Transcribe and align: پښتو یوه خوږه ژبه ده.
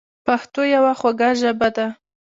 پښتو 0.25 0.61
یوه 0.75 0.91
خوږه 0.99 1.29
ژبه 1.39 1.69
ده. 1.75 1.87